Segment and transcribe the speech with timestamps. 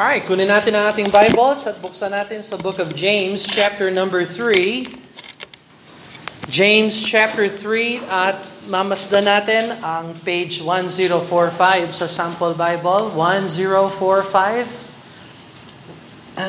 [0.00, 4.24] Alright, kunin natin ang ating Bibles at buksan natin sa book of James, chapter number
[4.24, 4.88] 3.
[6.48, 14.72] James chapter 3 at mamasdan natin ang page 1045 sa sample Bible, 1045.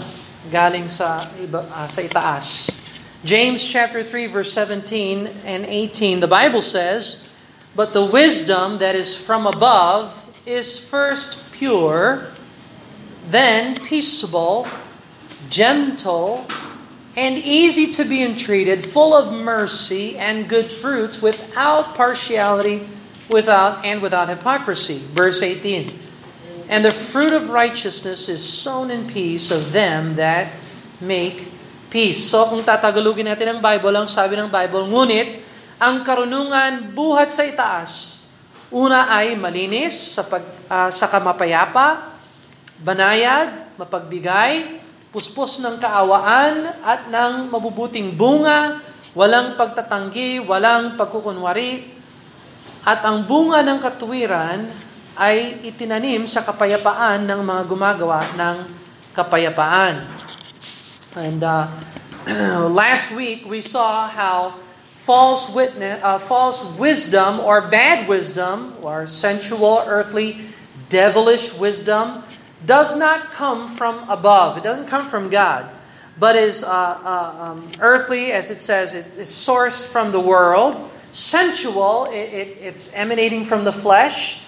[0.52, 2.68] galing sa iba, uh, sa itaas.
[3.24, 7.24] James chapter 3 verse 17 and 18 the Bible says,
[7.72, 12.28] "But the wisdom that is from above is first pure,
[13.24, 14.68] then peaceable,
[15.48, 16.44] gentle,
[17.14, 22.90] and easy to be entreated, full of mercy and good fruits, without partiality,
[23.30, 24.98] without and without hypocrisy.
[25.14, 26.00] Verse 18.
[26.70, 30.58] And the fruit of righteousness is sown in peace of them that
[30.98, 31.54] make
[31.94, 32.26] peace.
[32.26, 35.44] So kung tatagalugin natin ang Bible, ang sabi ng Bible, ngunit
[35.78, 38.24] ang karunungan buhat sa itaas.
[38.74, 42.18] Una ay malinis sa, pag, uh, sa kamapayapa,
[42.82, 44.82] banayad, mapagbigay,
[45.14, 48.82] puspos ng kaawaan at ng mabubuting bunga,
[49.14, 51.86] walang pagtatanggi, walang pagkukunwari,
[52.82, 54.66] at ang bunga ng katuwiran
[55.14, 58.66] ay itinanim sa kapayapaan ng mga gumagawa ng
[59.14, 60.02] kapayapaan.
[61.14, 61.70] And uh,
[62.74, 64.58] last week we saw how
[64.98, 70.42] false witness, uh, false wisdom or bad wisdom or sensual, earthly,
[70.90, 72.26] devilish wisdom
[72.66, 74.58] does not come from above.
[74.58, 75.70] It doesn't come from God,
[76.20, 78.94] but is uh, uh, um, earthly, as it says.
[78.94, 80.90] It, it's sourced from the world.
[81.12, 84.42] Sensual, it, it, it's emanating from the flesh.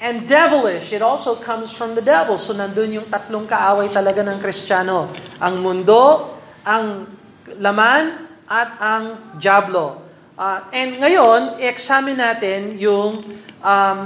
[0.00, 2.40] And devilish, it also comes from the devil.
[2.40, 5.12] So nandun yung tatlong kaaway talaga ng Kristiyano.
[5.44, 7.04] Ang mundo, ang
[7.60, 9.04] laman, at ang
[9.38, 10.02] jablo.
[10.34, 13.22] Uh, and ngayon, i-examine natin yung
[13.62, 13.98] um,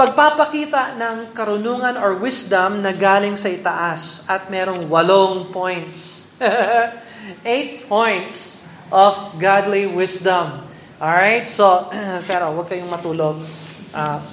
[0.00, 6.32] pagpapakita ng karunungan or wisdom na galing sa itaas at merong walong points.
[7.44, 10.64] Eight points of godly wisdom.
[10.96, 11.44] Alright?
[11.44, 11.92] So,
[12.28, 13.44] pero huwag kayong matulog.
[13.92, 14.24] Uh,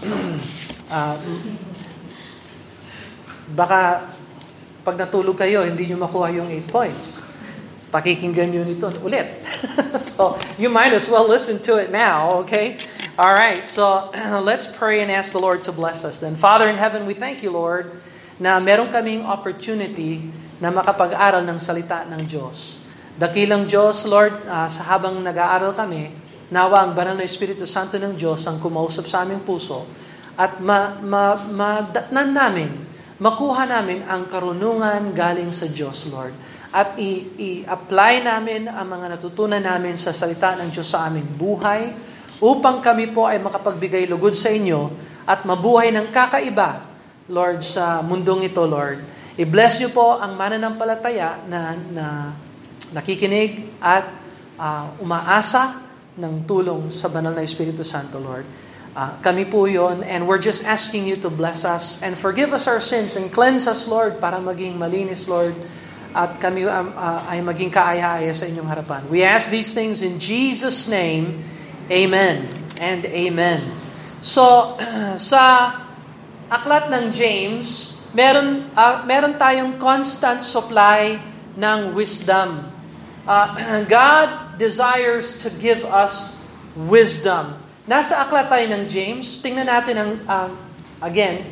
[0.88, 1.20] uh,
[3.60, 4.08] baka
[4.88, 7.28] pag natulog kayo, hindi nyo makuha yung eight points.
[7.92, 9.44] Pakikinggan nyo nito ulit.
[10.00, 12.80] so, you might as well listen to it now, okay?
[13.18, 14.14] All right, so
[14.46, 16.38] let's pray and ask the Lord to bless us then.
[16.38, 17.90] Father in heaven, we thank you, Lord,
[18.38, 20.22] na meron kaming opportunity
[20.62, 22.78] na makapag-aral ng salita ng Diyos.
[23.18, 26.14] Dakilang Diyos, Lord, uh, sa habang nag-aaral kami,
[26.54, 29.90] nawa ang banal na Espiritu Santo ng Diyos ang kumausap sa aming puso
[30.38, 32.70] at ma, ma, madatnan namin,
[33.18, 36.38] makuha namin ang karunungan galing sa Diyos, Lord.
[36.70, 42.14] At i- i-apply namin ang mga natutunan namin sa salita ng Diyos sa aming buhay,
[42.40, 44.94] upang kami po ay makapagbigay lugod sa inyo
[45.26, 46.86] at mabuhay ng kakaiba,
[47.28, 49.04] Lord, sa mundong ito, Lord.
[49.38, 52.06] I-bless niyo po ang mananampalataya na, na
[52.96, 54.08] nakikinig at
[54.58, 55.86] uh, umaasa
[56.18, 58.48] ng tulong sa banal na Espiritu Santo, Lord.
[58.98, 62.66] Uh, kami po yon and we're just asking you to bless us and forgive us
[62.66, 65.54] our sins and cleanse us, Lord, para maging malinis, Lord,
[66.18, 69.06] at kami um, uh, ay maging kaaya-aya sa inyong harapan.
[69.06, 71.46] We ask these things in Jesus' name,
[71.88, 72.52] Amen
[72.84, 73.64] and amen.
[74.20, 74.76] So,
[75.32, 75.72] sa
[76.52, 81.16] aklat ng James, meron, uh, meron tayong constant supply
[81.56, 82.60] ng wisdom.
[83.24, 86.36] Uh, God desires to give us
[86.76, 87.56] wisdom.
[87.88, 89.40] Nasa aklat tayo ng James.
[89.40, 90.52] Tingnan natin ang, uh,
[91.00, 91.48] again,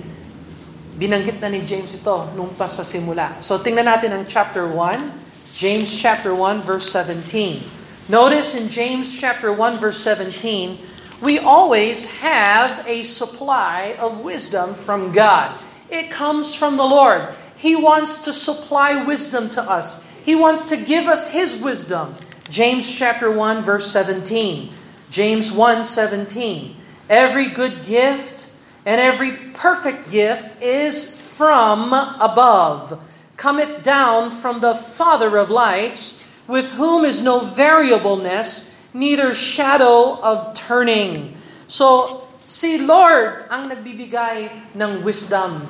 [1.00, 3.40] binanggit na ni James ito nung pa sa simula.
[3.40, 7.85] So tingnan natin ang chapter 1, James chapter 1 verse 17.
[8.08, 10.78] Notice in James chapter 1 verse 17,
[11.24, 15.58] we always have a supply of wisdom from God.
[15.90, 17.34] It comes from the Lord.
[17.56, 20.04] He wants to supply wisdom to us.
[20.24, 22.14] He wants to give us his wisdom.
[22.50, 24.72] James chapter 1 verse 17.
[25.10, 26.76] James 1:17.
[27.10, 28.50] Every good gift
[28.86, 31.04] and every perfect gift is
[31.38, 33.02] from above,
[33.36, 40.54] cometh down from the Father of lights, with whom is no variableness, neither shadow of
[40.54, 41.34] turning.
[41.66, 45.66] So, si Lord ang nagbibigay ng wisdom.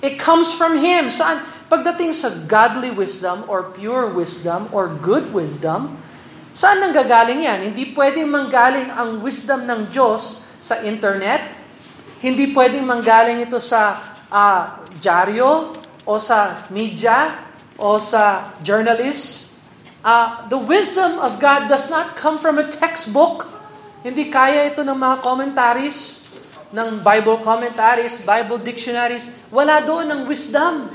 [0.00, 1.12] It comes from Him.
[1.12, 1.44] Saan?
[1.70, 6.00] Pagdating sa godly wisdom or pure wisdom or good wisdom,
[6.50, 7.70] Saan nanggagaling yan?
[7.70, 11.46] Hindi pwedeng manggaling ang wisdom ng Diyos sa internet.
[12.18, 13.96] Hindi pwedeng manggaling ito sa
[14.28, 17.38] uh, dyaryo o sa media
[17.78, 19.49] o sa journalists.
[20.00, 23.44] Uh, the wisdom of God does not come from a textbook.
[24.00, 26.24] Hindi kaya ito ng mga commentaries,
[26.72, 29.28] ng Bible commentaries, Bible dictionaries.
[29.52, 30.88] Wala doon ng wisdom.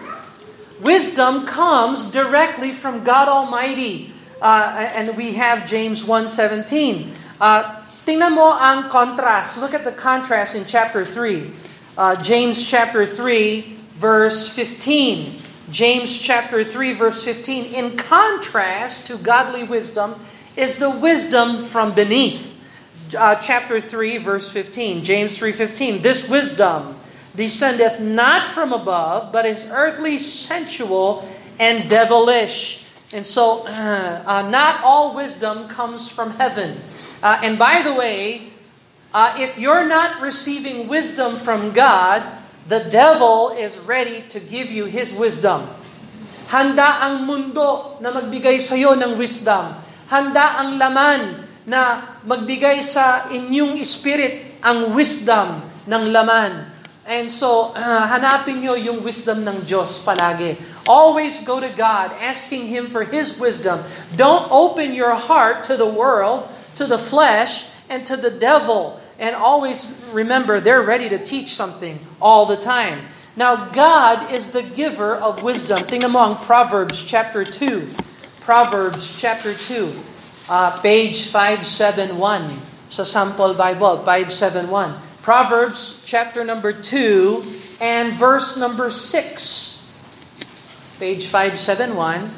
[0.82, 4.10] Wisdom comes directly from God Almighty.
[4.42, 7.14] Uh, and we have James 1.17.
[7.38, 7.62] Uh,
[8.10, 9.62] tingnan mo ang contrast.
[9.62, 11.54] Look at the contrast in chapter 3.
[11.94, 15.45] Uh, James chapter 3, verse 15.
[15.72, 20.16] James chapter 3 verse 15 in contrast to godly wisdom
[20.56, 22.54] is the wisdom from beneath.
[23.18, 27.00] Uh, chapter 3 verse 15 James 3:15 This wisdom
[27.36, 31.28] descendeth not from above but is earthly sensual
[31.60, 32.86] and devilish.
[33.14, 36.82] And so uh, uh, not all wisdom comes from heaven.
[37.24, 38.52] Uh, and by the way,
[39.14, 42.22] uh, if you're not receiving wisdom from God,
[42.66, 45.70] The devil is ready to give you his wisdom.
[46.50, 49.78] Handa ang mundo na magbigay sa iyo ng wisdom.
[50.10, 56.74] Handa ang laman na magbigay sa inyong spirit ang wisdom ng laman.
[57.06, 60.58] And so, uh, hanapin nyo yung wisdom ng Diyos palagi.
[60.90, 63.86] Always go to God, asking Him for His wisdom.
[64.18, 66.50] Don't open your heart to the world,
[66.82, 68.98] to the flesh, and to the devil.
[69.20, 73.08] And always remember, they're ready to teach something all the time.
[73.36, 75.84] Now, God is the giver of wisdom.
[75.84, 77.92] Tingnan among Proverbs chapter 2.
[78.46, 79.90] Proverbs chapter 2,
[80.50, 82.46] uh, page 571
[82.94, 84.94] sa Sample Bible, 571.
[85.26, 87.42] Proverbs chapter number 2
[87.82, 89.90] and verse number 6.
[91.02, 92.30] Page 571.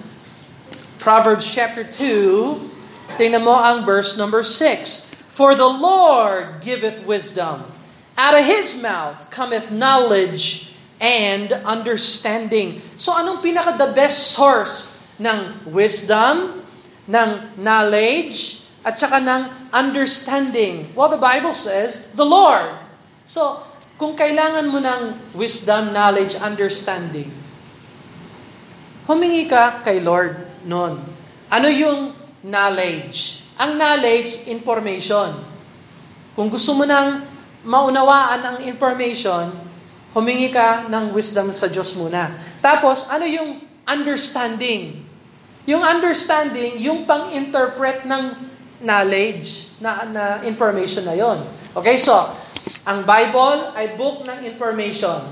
[0.97, 5.11] Proverbs chapter 2, tingnan mo ang verse number 6.
[5.37, 7.69] For the Lord giveth wisdom.
[8.17, 12.81] Out of His mouth cometh knowledge and understanding.
[12.97, 16.65] So anong pinaka the best source ng wisdom,
[17.05, 20.89] ng knowledge, at saka ng understanding?
[20.97, 22.73] Well, the Bible says, the Lord.
[23.29, 23.61] So,
[24.01, 27.29] kung kailangan mo ng wisdom, knowledge, understanding,
[29.05, 30.97] humingi ka kay Lord noon.
[31.53, 33.46] Ano yung knowledge?
[33.57, 35.41] Ang knowledge, information.
[36.37, 37.25] Kung gusto mo nang
[37.65, 39.49] maunawaan ang information,
[40.13, 42.37] humingi ka ng wisdom sa Diyos muna.
[42.61, 45.01] Tapos, ano yung understanding?
[45.65, 48.37] Yung understanding, yung pang-interpret ng
[48.77, 51.41] knowledge na, na information na yon.
[51.73, 52.13] Okay, so,
[52.85, 55.25] ang Bible ay book ng information.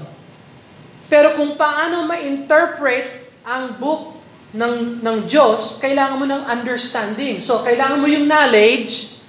[1.05, 4.17] Pero kung paano ma-interpret ang book
[4.55, 7.43] ng, ng Diyos, kailangan mo ng understanding.
[7.43, 9.19] So, kailangan mo yung knowledge,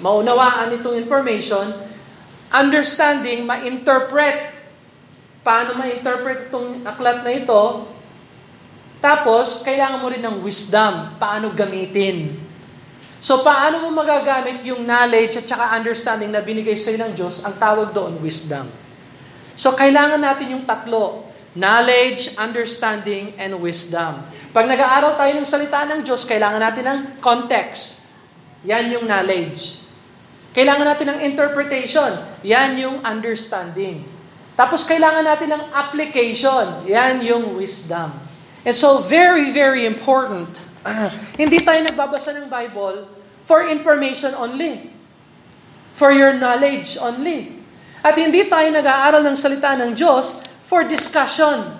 [0.00, 1.76] maunawaan itong information,
[2.48, 4.56] understanding, ma-interpret.
[5.44, 7.62] Paano ma-interpret itong aklat na ito?
[8.98, 11.20] Tapos, kailangan mo rin ng wisdom.
[11.20, 12.40] Paano gamitin?
[13.20, 17.44] So, paano mo magagamit yung knowledge at saka understanding na binigay sa'yo ng Diyos?
[17.44, 18.72] Ang tawag doon, wisdom.
[19.52, 21.28] So, kailangan natin yung tatlo.
[21.56, 24.20] Knowledge, understanding, and wisdom.
[24.52, 28.04] Pag nag-aaral tayo ng salita ng Diyos, kailangan natin ng context.
[28.68, 29.80] Yan yung knowledge.
[30.52, 32.12] Kailangan natin ng interpretation.
[32.44, 34.04] Yan yung understanding.
[34.52, 36.84] Tapos kailangan natin ng application.
[36.84, 38.12] Yan yung wisdom.
[38.60, 40.60] And so, very, very important.
[41.40, 43.08] Hindi tayo nagbabasa ng Bible
[43.48, 44.92] for information only.
[45.96, 47.56] For your knowledge only.
[48.06, 51.78] At hindi tayo nag-aaral ng salita ng Diyos for discussion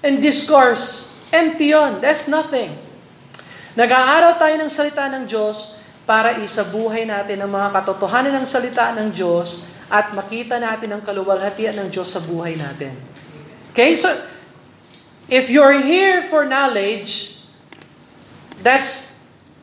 [0.00, 1.06] and discourse.
[1.30, 2.00] Empty yun.
[2.00, 2.74] That's nothing.
[3.76, 5.78] Nag-aaral tayo ng salita ng Diyos
[6.08, 11.78] para isabuhay natin ang mga katotohanan ng salita ng Diyos at makita natin ang kaluwalhatian
[11.78, 12.98] ng Diyos sa buhay natin.
[13.70, 13.94] Okay?
[13.94, 14.10] So,
[15.30, 17.38] if you're here for knowledge,
[18.58, 19.14] that's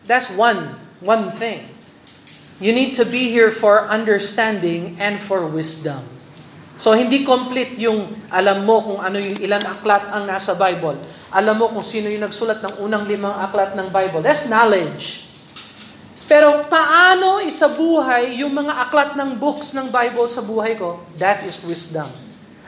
[0.07, 1.67] that's one one thing.
[2.63, 6.16] You need to be here for understanding and for wisdom.
[6.77, 11.01] So hindi complete yung alam mo kung ano yung ilan aklat ang nasa Bible.
[11.33, 14.21] Alam mo kung sino yung nagsulat ng unang limang aklat ng Bible.
[14.21, 15.25] That's knowledge.
[16.29, 21.01] Pero paano isabuhay yung mga aklat ng books ng Bible sa buhay ko?
[21.17, 22.07] That is wisdom.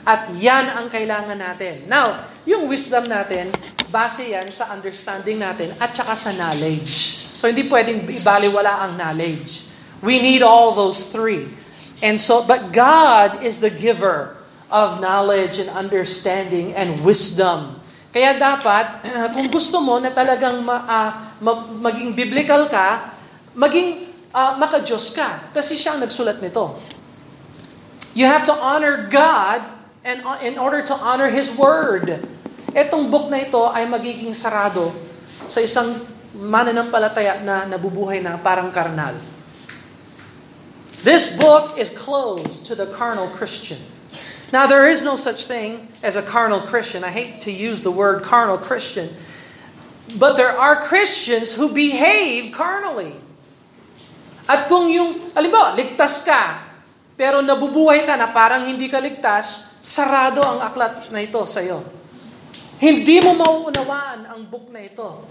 [0.02, 1.86] At yan ang kailangan natin.
[1.86, 3.54] Now, yung wisdom natin,
[3.94, 7.22] base yan sa understanding natin at saka sa knowledge.
[7.36, 9.70] So hindi pwedeng ibaliwala ang knowledge.
[10.00, 11.52] We need all those three.
[12.00, 14.40] And so, but God is the giver
[14.72, 17.82] of knowledge and understanding and wisdom.
[18.10, 21.12] Kaya dapat, kung gusto mo na talagang ma, uh,
[21.78, 23.14] maging biblical ka,
[23.54, 25.52] maging uh, maka-Diyos ka.
[25.52, 26.80] Kasi siya ang nagsulat nito.
[28.18, 29.62] You have to honor God
[30.02, 32.26] and in order to honor His Word.
[32.74, 34.94] Etong book na ito ay magiging sarado
[35.46, 35.94] sa isang
[36.34, 39.18] mananampalataya na nabubuhay na parang karnal.
[41.00, 43.80] This book is closed to the carnal Christian.
[44.52, 47.06] Now, there is no such thing as a carnal Christian.
[47.06, 49.14] I hate to use the word carnal Christian,
[50.18, 53.16] but there are Christians who behave carnally.
[54.50, 56.66] At kung yung, alimbawa, ligtas ka,
[57.14, 61.86] pero nabubuhay ka na parang hindi ka ligtas, sarado ang aklat na ito sa iyo.
[62.82, 65.24] Hindi mo mauunawaan ang book na ito.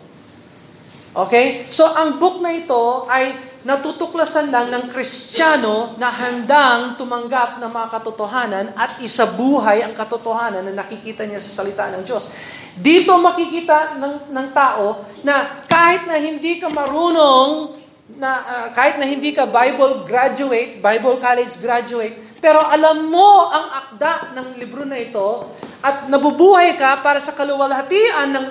[1.16, 1.66] Okay?
[1.68, 7.88] So, ang book na ito ay natutuklasan lang ng Kristiyano na handang tumanggap ng mga
[8.00, 12.32] katotohanan at isabuhay ang katotohanan na nakikita niya sa salita ng Diyos.
[12.72, 17.76] Dito makikita ng, ng tao na kahit na hindi ka marunong,
[18.16, 23.66] na, uh, kahit na hindi ka Bible graduate, Bible college graduate, pero alam mo ang
[23.84, 25.44] akda ng libro na ito
[25.84, 28.46] at nabubuhay ka para sa kaluwalhatian ng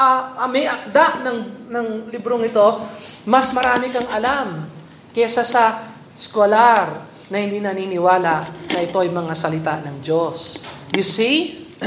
[0.00, 1.38] uh, may akda ng,
[1.68, 2.88] ng librong ito,
[3.28, 4.64] mas marami kang alam
[5.12, 10.64] kesa sa scholar na hindi naniniwala na ito ay mga salita ng Diyos.
[10.96, 11.68] You see?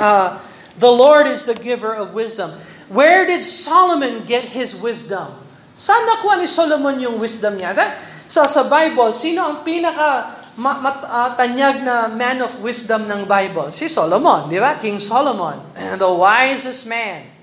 [0.00, 0.38] uh,
[0.78, 2.56] the Lord is the giver of wisdom.
[2.88, 5.36] Where did Solomon get his wisdom?
[5.76, 7.76] Saan nakuha ni Solomon yung wisdom niya?
[8.24, 13.68] Sa, sa Bible, sino ang pinaka ma, uh, tanyag na man of wisdom ng Bible?
[13.76, 14.80] Si Solomon, di ba?
[14.80, 15.60] King Solomon,
[16.02, 17.37] the wisest man.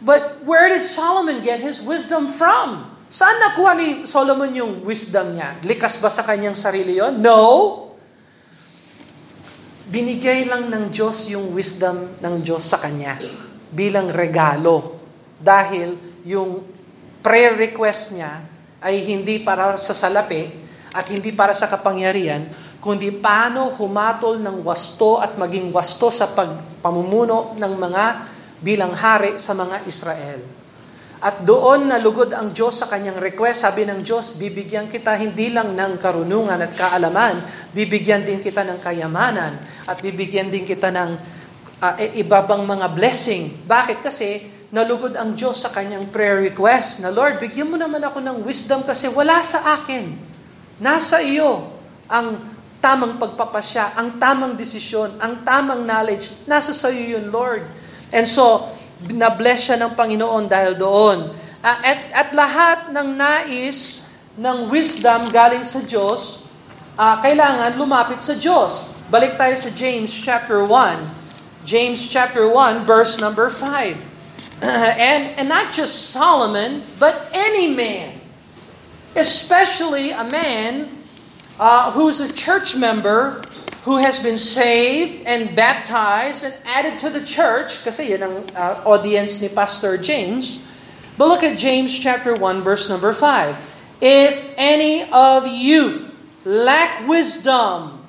[0.00, 2.88] But where did Solomon get his wisdom from?
[3.12, 5.60] Saan nakuha ni Solomon yung wisdom niya?
[5.60, 7.20] Likas ba sa kanyang sarili yon?
[7.20, 7.42] No.
[9.90, 13.18] Binigay lang ng Diyos yung wisdom ng Diyos sa kanya
[13.74, 15.02] bilang regalo.
[15.36, 16.62] Dahil yung
[17.20, 18.46] prayer request niya
[18.80, 22.50] ay hindi para sa salapi, at hindi para sa kapangyarihan,
[22.82, 28.04] kundi paano humatol ng wasto at maging wasto sa pagpamumuno ng mga
[28.60, 30.40] bilang hari sa mga Israel.
[31.20, 33.68] At doon nalugod ang Diyos sa kanyang request.
[33.68, 37.44] Sabi ng Diyos, bibigyan kita hindi lang ng karunungan at kaalaman,
[37.76, 41.10] bibigyan din kita ng kayamanan at bibigyan din kita ng
[41.84, 43.52] uh, ibabang mga blessing.
[43.68, 44.00] Bakit?
[44.00, 48.40] Kasi nalugod ang Diyos sa kanyang prayer request na, Lord, bigyan mo naman ako ng
[48.40, 50.16] wisdom kasi wala sa akin.
[50.80, 51.68] Nasa iyo
[52.08, 56.32] ang tamang pagpapasya, ang tamang desisyon, ang tamang knowledge.
[56.48, 57.68] Nasa sa iyo yun, Lord.
[58.10, 58.68] And so,
[59.06, 61.32] na-bless siya ng Panginoon dahil doon.
[61.60, 66.44] Uh, at, at lahat ng nais ng wisdom galing sa Diyos,
[66.98, 68.92] uh, kailangan lumapit sa Diyos.
[69.08, 71.66] Balik tayo sa James chapter 1.
[71.66, 73.96] James chapter 1 verse number 5.
[74.64, 78.20] and, and not just Solomon, but any man
[79.14, 80.98] especially a man
[81.58, 83.42] uh, who's a church member
[83.84, 88.84] who has been saved and baptized and added to the church, kasi yan ang uh,
[88.84, 90.60] audience ni Pastor James.
[91.16, 93.56] But look at James chapter 1 verse number 5.
[94.00, 96.12] If any of you
[96.44, 98.04] lack wisdom,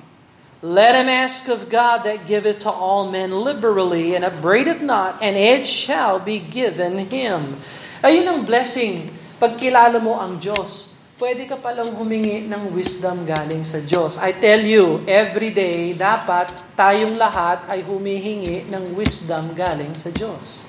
[0.60, 5.36] let him ask of God that giveth to all men liberally and upbraideth not, and
[5.36, 7.60] it shall be given him.
[8.04, 9.10] Ayun ang blessing
[9.40, 10.91] pag kilala mo ang Diyos
[11.22, 14.18] pwede ka palang humingi ng wisdom galing sa Diyos.
[14.18, 20.66] I tell you, every day, dapat tayong lahat ay humihingi ng wisdom galing sa Diyos.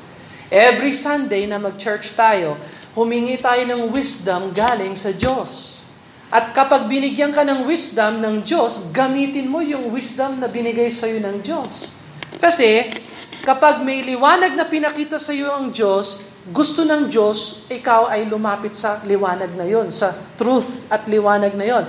[0.54, 2.54] Every Sunday na mag-church tayo,
[2.94, 5.82] humingi tayo ng wisdom galing sa Diyos.
[6.30, 11.10] At kapag binigyan ka ng wisdom ng Diyos, gamitin mo yung wisdom na binigay sa
[11.10, 11.90] iyo ng Diyos.
[12.38, 12.94] Kasi,
[13.42, 18.76] kapag may liwanag na pinakita sa iyo ang Diyos, gusto ng Diyos, ikaw ay lumapit
[18.76, 21.86] sa liwanag na yon, sa truth at liwanag na yon.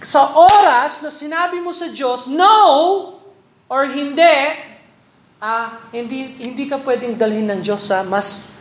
[0.00, 2.56] Sa oras na sinabi mo sa Diyos, no,
[3.68, 4.36] or hindi,
[5.44, 8.56] ah, hindi, hindi ka pwedeng dalhin ng Diyos sa mas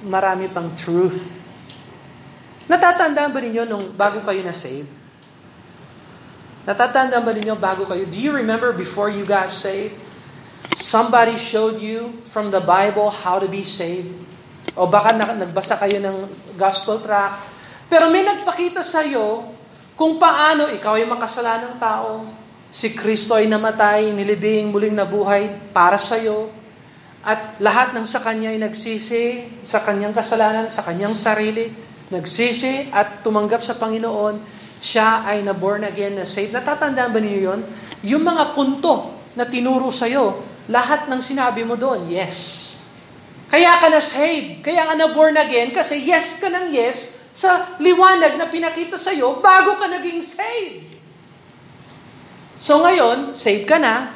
[0.00, 1.44] marami pang truth.
[2.64, 4.88] Natatandaan ba ninyo nung bago kayo na save?
[6.64, 8.08] Natatandaan ba ninyo bago kayo?
[8.08, 10.00] Do you remember before you got saved?
[10.72, 14.33] Somebody showed you from the Bible how to be saved?
[14.74, 16.26] O baka nagbasa kayo ng
[16.58, 17.46] gospel tract.
[17.86, 19.54] Pero may nagpakita sa iyo
[19.94, 22.26] kung paano ikaw ay makasalanang tao.
[22.74, 26.50] Si Kristo ay namatay, nilibing, muling nabuhay para sa iyo.
[27.22, 31.70] At lahat ng sa Kanya ay nagsisi sa Kanyang kasalanan, sa Kanyang sarili.
[32.10, 34.42] Nagsisi at tumanggap sa Panginoon.
[34.82, 36.52] Siya ay na-born again, na saved.
[36.52, 37.60] Natatandaan ba ninyo yon?
[38.04, 42.83] Yung mga punto na tinuro sa iyo, lahat ng sinabi mo doon, yes.
[43.54, 47.78] Kaya ka na saved, kaya ka na born again, kasi yes ka ng yes sa
[47.78, 50.98] liwanag na pinakita sa iyo bago ka naging saved.
[52.58, 54.10] So ngayon, saved ka na,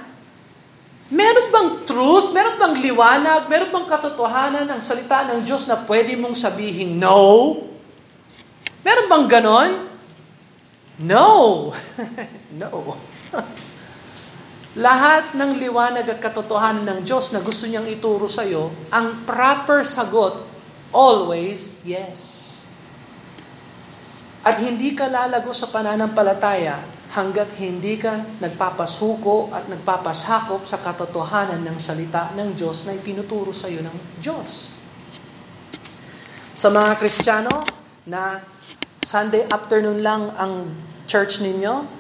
[1.07, 6.19] meron bang truth, meron bang liwanag, meron bang katotohanan ng salita ng Diyos na pwede
[6.19, 7.63] mong sabihin no?
[8.83, 9.71] Meron bang ganon?
[10.99, 11.71] No.
[12.59, 12.99] no.
[14.79, 19.83] Lahat ng liwanag at katotohanan ng Diyos na gusto niyang ituro sa iyo, ang proper
[19.83, 20.47] sagot,
[20.95, 22.47] always, yes.
[24.47, 31.79] At hindi ka lalago sa pananampalataya hanggat hindi ka nagpapasuko at nagpapasakop sa katotohanan ng
[31.83, 34.79] salita ng Diyos na itinuturo sa iyo ng Diyos.
[36.55, 37.67] Sa mga Kristiyano
[38.07, 38.47] na
[39.03, 40.71] Sunday afternoon lang ang
[41.11, 41.98] church ninyo,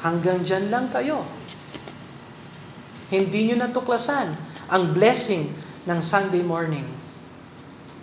[0.00, 1.28] Hanggang dyan lang kayo.
[3.12, 4.38] Hindi nyo natuklasan
[4.70, 5.52] ang blessing
[5.84, 6.86] ng Sunday morning.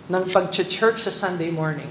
[0.06, 1.90] Ng pag-church sa Sunday morning.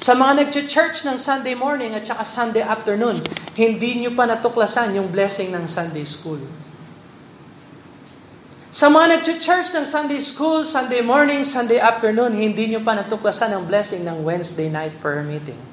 [0.00, 3.20] Sa mga nag-church ng Sunday morning at saka Sunday afternoon,
[3.52, 6.40] hindi nyo pa natuklasan yung blessing ng Sunday school.
[8.72, 13.68] Sa mga nag-church ng Sunday school, Sunday morning, Sunday afternoon, hindi nyo pa natuklasan ang
[13.68, 15.69] blessing ng Wednesday night prayer meeting.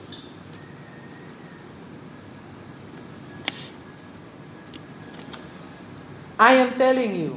[6.38, 7.34] I am telling you,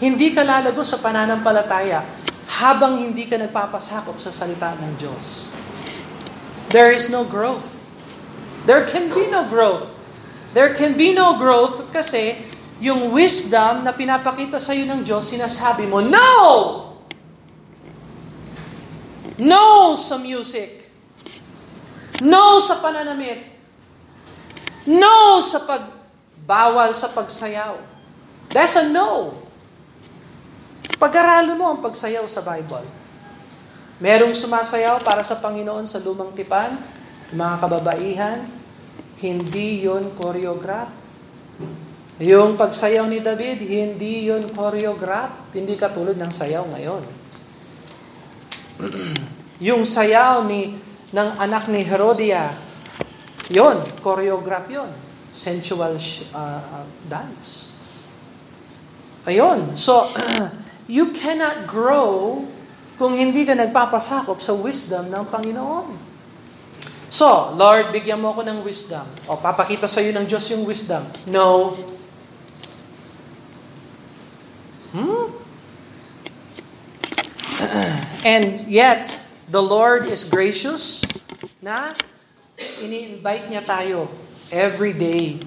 [0.00, 2.04] hindi ka lalago sa pananampalataya
[2.60, 5.52] habang hindi ka nagpapasakop sa salita ng Diyos.
[6.72, 7.88] There is no growth.
[8.64, 9.92] There can be no growth.
[10.56, 12.40] There can be no growth kasi
[12.80, 16.32] yung wisdom na pinapakita sa iyo ng Diyos, sinasabi mo, No!
[19.36, 20.88] No sa music.
[22.24, 23.44] No sa pananamit.
[24.88, 25.95] No sa pag
[26.46, 27.74] Bawal sa pagsayaw.
[28.54, 29.34] That's a no.
[30.96, 32.86] Pag-aralan mo ang pagsayaw sa Bible.
[33.98, 36.78] Merong sumasayaw para sa Panginoon sa lumang tipan,
[37.34, 38.38] mga kababaihan,
[39.18, 40.94] hindi yon choreograph.
[42.22, 45.50] Yung pagsayaw ni David, hindi yon choreograph.
[45.50, 47.02] Hindi katulad ng sayaw ngayon.
[49.68, 50.78] yung sayaw ni
[51.10, 52.54] ng anak ni Herodia,
[53.50, 55.05] yon, choreograph yon
[55.36, 56.00] sensual
[56.32, 56.40] uh,
[56.80, 57.76] uh, dance.
[59.28, 59.76] Ayun.
[59.76, 60.08] So,
[60.88, 62.40] you cannot grow
[62.96, 65.88] kung hindi ka nagpapasakop sa wisdom ng Panginoon.
[67.12, 69.04] So, Lord, bigyan mo ako ng wisdom.
[69.28, 71.04] O, papakita sa iyo ng Diyos yung wisdom.
[71.28, 71.76] No.
[74.96, 75.28] Hmm?
[78.24, 79.20] And yet,
[79.52, 81.04] the Lord is gracious
[81.60, 81.92] na
[82.80, 84.08] ini-invite niya tayo
[84.54, 85.42] Every day,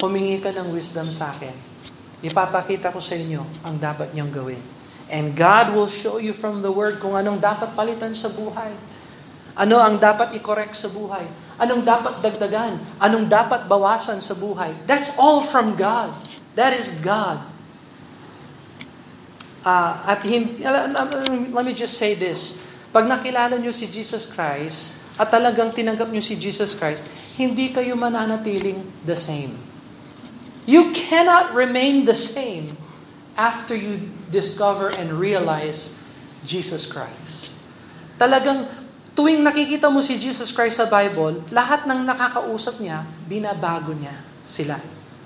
[0.00, 1.52] humingi ka ng wisdom sa akin.
[2.24, 4.64] Ipapakita ko sa inyo ang dapat niyong gawin.
[5.12, 8.72] And God will show you from the Word kung anong dapat palitan sa buhay.
[9.54, 11.28] Ano ang dapat i-correct sa buhay.
[11.60, 12.80] Anong dapat dagdagan.
[12.96, 14.72] Anong dapat bawasan sa buhay.
[14.88, 16.16] That's all from God.
[16.56, 17.44] That is God.
[19.64, 22.64] Uh, at hindi, let me just say this.
[22.88, 27.06] Pag nakilala niyo si Jesus Christ, at talagang tinanggap niyo si Jesus Christ,
[27.38, 29.54] hindi kayo mananatiling the same.
[30.66, 32.74] You cannot remain the same
[33.38, 35.94] after you discover and realize
[36.42, 37.60] Jesus Christ.
[38.18, 38.66] Talagang
[39.14, 44.82] tuwing nakikita mo si Jesus Christ sa Bible, lahat ng nakakausap niya, binabago niya sila.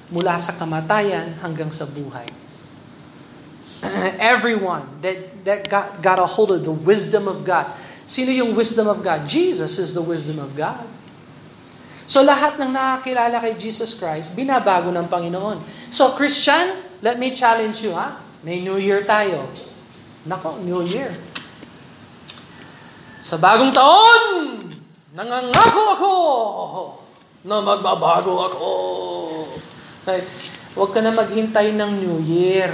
[0.09, 2.29] Mula sa kamatayan hanggang sa buhay.
[4.19, 7.73] Everyone that, that got, got a hold of the wisdom of God,
[8.09, 9.29] Sino yung wisdom of God?
[9.29, 10.89] Jesus is the wisdom of God.
[12.09, 15.61] So lahat ng nakakilala kay Jesus Christ, binabago ng Panginoon.
[15.93, 18.17] So Christian, let me challenge you ha.
[18.41, 19.53] May New Year tayo.
[20.25, 21.13] Nako, New Year.
[23.21, 24.57] Sa bagong taon,
[25.13, 26.15] nangangako ako
[27.45, 28.71] na magbabago ako.
[30.09, 30.25] Like,
[30.73, 32.73] huwag ka na maghintay ng New Year.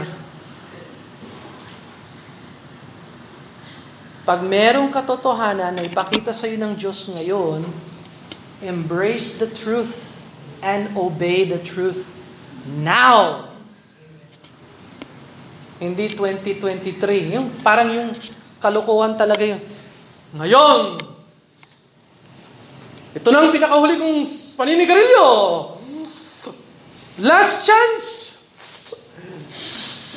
[4.24, 7.68] Pag merong katotohanan na ipakita sa iyo ng Diyos ngayon,
[8.64, 10.24] embrace the truth
[10.64, 12.08] and obey the truth
[12.80, 13.52] now.
[15.76, 17.36] Hindi 2023.
[17.36, 18.16] Yung, parang yung
[18.64, 19.60] kalukuhan talaga yung,
[20.40, 20.96] ngayon,
[23.12, 24.24] ito na ang pinakahuli kong
[24.56, 25.28] paninigarilyo.
[27.20, 28.06] Last chance.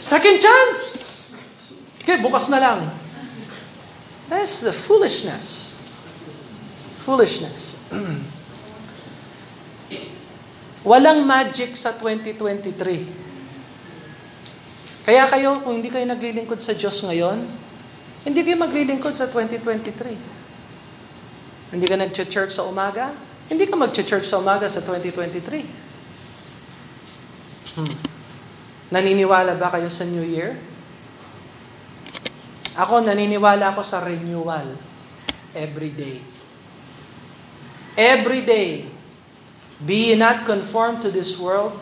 [0.08, 0.82] Second chance.
[2.00, 3.07] Okay, bukas na lang.
[4.28, 5.72] That's the foolishness.
[7.04, 7.80] Foolishness.
[10.88, 13.28] Walang magic sa 2023.
[15.08, 17.48] Kaya kayo, kung hindi kayo naglilingkod sa Diyos ngayon,
[18.28, 21.72] hindi kayo maglilingkod sa 2023.
[21.72, 23.16] Hindi ka nag-church sa umaga,
[23.48, 27.80] hindi ka mag-church sa umaga sa 2023.
[27.80, 27.96] Hmm.
[28.92, 30.60] Naniniwala ba kayo sa New Year?
[32.78, 34.78] Ako, naniniwala ako sa renewal
[35.58, 36.22] every day.
[37.98, 38.86] Every day.
[39.82, 41.74] Be not conformed to this world,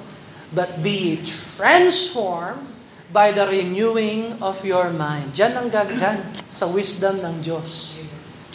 [0.55, 1.19] but be
[1.60, 2.71] transformed
[3.12, 5.36] by the renewing of your mind.
[5.36, 7.99] Diyan ang gagawin, sa wisdom ng Diyos.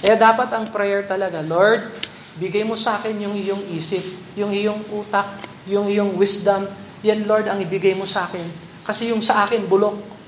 [0.01, 1.93] Kaya dapat ang prayer talaga, Lord,
[2.41, 4.01] bigay mo sa akin yung iyong isip,
[4.33, 5.29] yung iyong utak,
[5.69, 6.65] yung iyong wisdom.
[7.05, 8.45] Yan, Lord, ang ibigay mo sa akin.
[8.81, 10.20] Kasi yung sa akin, bulok.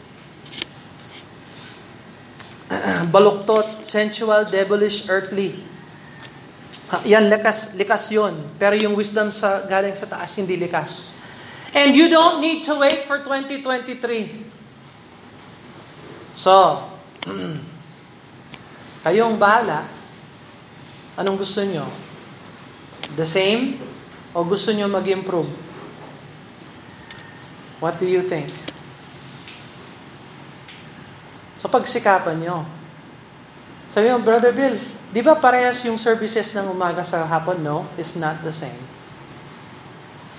[3.15, 5.61] Baluktot, sensual, devilish, earthly.
[7.09, 8.37] Yan, likas, likas yon.
[8.61, 11.17] Pero yung wisdom sa galing sa taas, hindi likas.
[11.73, 14.45] And you don't need to wait for 2023.
[16.37, 16.85] So,
[19.05, 19.89] kayong bahala.
[21.17, 21.89] Anong gusto nyo?
[23.17, 23.81] The same?
[24.33, 25.49] O gusto nyo mag-improve?
[27.81, 28.62] What do you think?
[31.63, 32.67] So pagsikapan nyo.
[33.87, 34.75] Sabi mo, Brother Bill,
[35.15, 37.63] di ba parehas yung services ng umaga sa hapon?
[37.63, 38.83] No, it's not the same.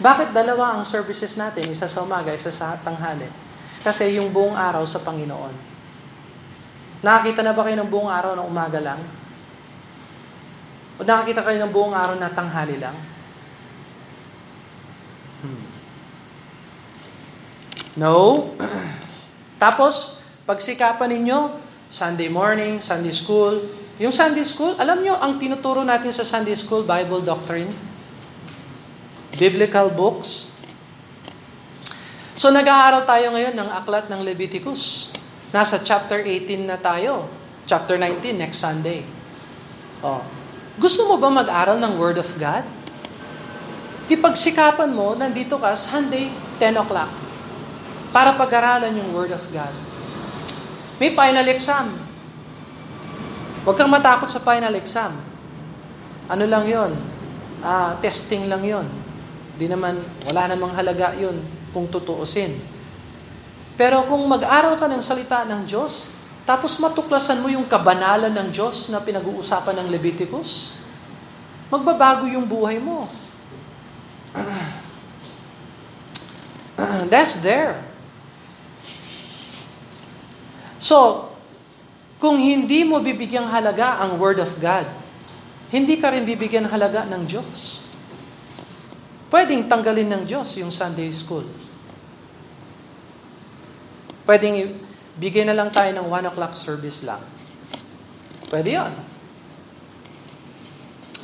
[0.04, 1.72] Bakit dalawa ang services natin?
[1.72, 3.32] Isa sa umaga, isa sa tanghali.
[3.80, 5.56] Kasi yung buong araw sa Panginoon.
[7.00, 9.00] Nakakita na ba kayo ng buong araw ng umaga lang?
[11.00, 12.96] O nakakita kayo ng buong araw na tanghali lang?
[15.40, 15.64] Hmm.
[17.96, 18.52] No.
[19.64, 21.40] Tapos, pagsikapan ninyo,
[21.88, 23.64] Sunday morning, Sunday school.
[24.02, 27.70] Yung Sunday school, alam nyo, ang tinuturo natin sa Sunday school, Bible doctrine,
[29.38, 30.52] biblical books.
[32.34, 35.14] So nag-aaral tayo ngayon ng aklat ng Leviticus.
[35.54, 37.30] Nasa chapter 18 na tayo.
[37.70, 39.06] Chapter 19 next Sunday.
[40.02, 40.26] Oh.
[40.76, 42.66] Gusto mo ba mag-aral ng Word of God?
[44.10, 47.14] Di pagsikapan mo, nandito ka Sunday, 10 o'clock.
[48.10, 49.93] Para pag-aralan yung Word of God.
[51.02, 52.14] May final exam.
[53.64, 55.16] Huwag kang matakot sa final exam.
[56.28, 56.92] Ano lang yon?
[57.64, 58.88] Uh, testing lang yon.
[59.56, 61.40] Di naman, wala namang halaga yun
[61.72, 62.60] kung tutuusin.
[63.80, 66.12] Pero kung mag-aral ka ng salita ng Diyos,
[66.44, 70.76] tapos matuklasan mo yung kabanalan ng Diyos na pinag-uusapan ng Leviticus,
[71.72, 73.08] magbabago yung buhay mo.
[77.12, 77.93] That's there.
[80.84, 81.32] So,
[82.20, 84.84] kung hindi mo bibigyang halaga ang Word of God,
[85.72, 87.88] hindi ka rin bibigyan halaga ng Diyos.
[89.32, 91.48] Pwedeng tanggalin ng Diyos yung Sunday school.
[94.28, 94.76] Pwedeng
[95.16, 97.24] bigay na lang tayo ng 1 o'clock service lang.
[98.52, 98.94] Pwede yon.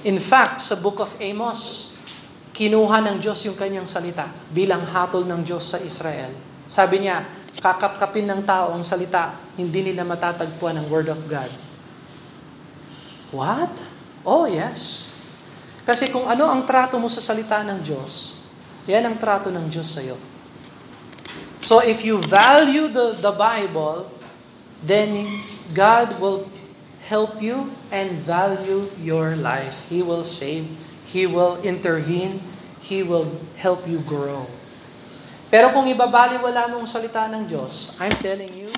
[0.08, 1.94] In fact, sa book of Amos,
[2.56, 6.32] kinuha ng Diyos yung kanyang salita bilang hatol ng Diyos sa Israel.
[6.66, 11.52] Sabi niya, kakapkapin ng tao ang salita, hindi nila matatagpuan ang Word of God.
[13.36, 13.84] What?
[14.24, 15.12] Oh, yes.
[15.84, 18.40] Kasi kung ano ang trato mo sa salita ng Diyos,
[18.90, 20.18] yan ang trato ng Diyos sa iyo.
[21.60, 24.08] So if you value the, the Bible,
[24.82, 25.44] then
[25.76, 26.48] God will
[27.10, 29.86] help you and value your life.
[29.90, 30.70] He will save,
[31.06, 32.42] He will intervene,
[32.80, 34.48] He will help you grow.
[35.50, 38.70] Pero kung ibabaliwala mo ang salita ng Diyos, I'm telling you,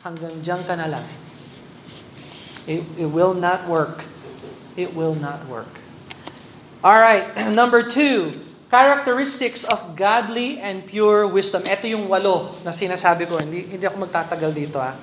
[0.00, 1.04] hanggang diyan ka na lang.
[2.64, 4.08] It, it will not work.
[4.72, 5.68] It will not work.
[6.80, 8.32] All right, number two,
[8.72, 11.60] characteristics of godly and pure wisdom.
[11.68, 13.36] Ito yung walo na sinasabi ko.
[13.36, 14.80] Hindi, hindi ako magtatagal dito.
[14.80, 14.96] Ha.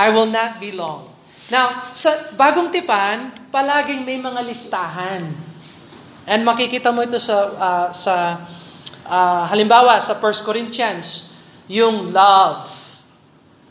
[0.00, 1.04] I will not be long.
[1.52, 5.28] Now, sa bagong tipan, palaging may mga listahan.
[6.24, 8.40] And makikita mo ito sa, uh, sa
[9.10, 11.34] uh, halimbawa, sa 1 Corinthians,
[11.66, 12.70] yung love.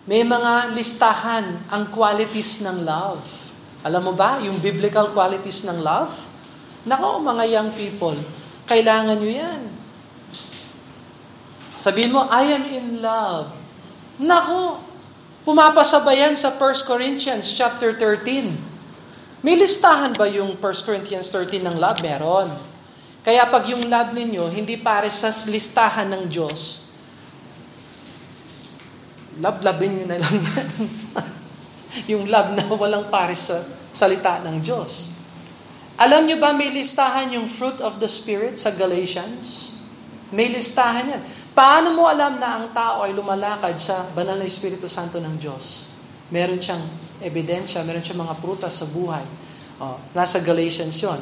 [0.03, 3.23] May mga listahan ang qualities ng love.
[3.87, 6.11] Alam mo ba, yung biblical qualities ng love?
[6.83, 8.19] Nako, mga young people,
[8.67, 9.61] kailangan nyo yan.
[11.79, 13.55] Sabihin mo, I am in love.
[14.19, 14.83] Nako,
[15.47, 18.51] pumapasabayan sa 1 Corinthians chapter 13.
[19.39, 22.03] May listahan ba yung 1 Corinthians 13 ng love?
[22.03, 22.51] Meron.
[23.23, 26.87] Kaya pag yung love ninyo, hindi pare sa listahan ng Diyos,
[29.39, 30.35] love-labin nyo na lang
[32.11, 35.11] yung love na walang pares sa salita ng Diyos.
[35.99, 39.75] Alam nyo ba may listahan yung fruit of the Spirit sa Galatians?
[40.31, 41.21] May listahan yan.
[41.51, 45.91] Paano mo alam na ang tao ay lumalakad sa banal na Espiritu Santo ng Diyos?
[46.31, 46.85] Meron siyang
[47.19, 49.25] ebidensya, meron siyang mga prutas sa buhay.
[49.81, 51.19] Oh, nasa Galatians yon.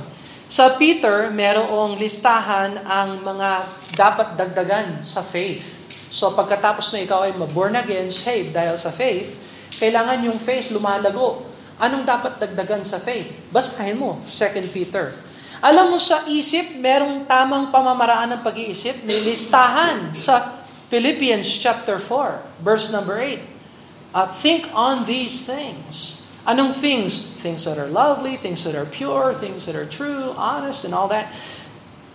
[0.47, 3.67] Sa Peter, merong listahan ang mga
[3.99, 5.91] dapat dagdagan sa faith.
[6.07, 9.35] So pagkatapos na ikaw ay born again, saved dahil sa faith,
[9.75, 11.43] kailangan yung faith lumalago.
[11.83, 13.27] Anong dapat dagdagan sa faith?
[13.51, 15.19] Basahin mo, 2 Peter.
[15.59, 22.63] Alam mo sa isip, merong tamang pamamaraan ng pag-iisip, may listahan sa Philippians chapter 4,
[22.63, 23.43] verse number 8.
[24.15, 26.16] Uh, think on these things.
[26.47, 27.19] Anong things?
[27.19, 31.11] Things that are lovely, things that are pure, things that are true, honest, and all
[31.11, 31.27] that.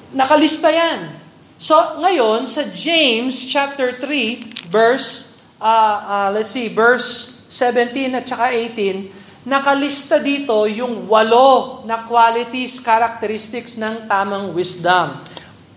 [0.08, 1.20] Nakalista yan.
[1.60, 5.68] So, ngayon, sa James chapter 3, verse, uh,
[6.00, 13.76] uh, let's see, verse 17 at saka 18, nakalista dito yung walo na qualities, characteristics
[13.76, 15.20] ng tamang wisdom.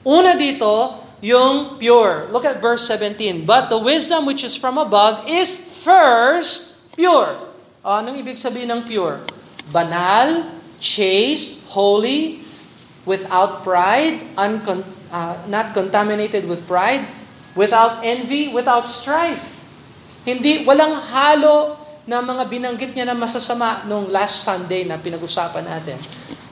[0.08, 2.32] Una dito, yung pure.
[2.32, 3.44] Look at verse 17.
[3.44, 7.55] But the wisdom which is from above is first pure
[7.94, 9.22] anong ibig sabihin ng pure?
[9.70, 10.50] Banal,
[10.82, 12.42] chaste, holy,
[13.06, 17.06] without pride, uncon- uh, not contaminated with pride,
[17.54, 19.62] without envy, without strife.
[20.26, 21.78] Hindi, walang halo
[22.10, 26.02] na mga binanggit niya na masasama nung last Sunday na pinag-usapan natin.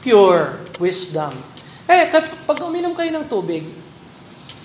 [0.06, 1.34] Pure wisdom.
[1.90, 2.10] Eh,
[2.46, 3.66] pag uminom kayo ng tubig,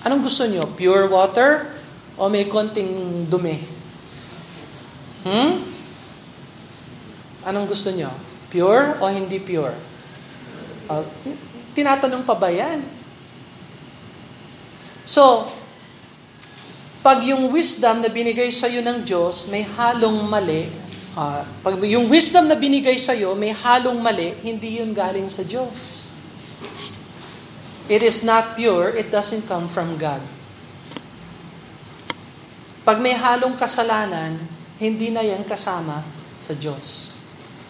[0.05, 0.69] anong gusto niyo?
[0.77, 1.73] Pure water
[2.13, 3.57] o may konting dumi?
[5.25, 5.78] Hmm?
[7.49, 8.13] Anong gusto nyo?
[8.53, 9.73] Pure o hindi pure?
[10.85, 11.01] Uh,
[11.73, 12.85] tinatanong pa ba yan?
[15.01, 15.49] So,
[17.01, 20.69] pag yung wisdom na binigay sa iyo ng Diyos may halong mali,
[21.17, 25.41] uh, pag yung wisdom na binigay sa iyo may halong mali, hindi yun galing sa
[25.41, 26.05] Diyos.
[27.89, 30.21] It is not pure, it doesn't come from God.
[32.85, 34.37] Pag may halong kasalanan,
[34.77, 36.05] hindi na yan kasama
[36.37, 37.08] sa Diyos.